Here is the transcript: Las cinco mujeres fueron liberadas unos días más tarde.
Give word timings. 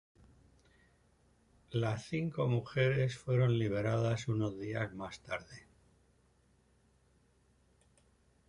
Las 1.69 2.07
cinco 2.07 2.47
mujeres 2.47 3.19
fueron 3.19 3.59
liberadas 3.59 4.27
unos 4.29 4.57
días 4.57 4.91
más 4.95 5.19
tarde. 5.19 5.67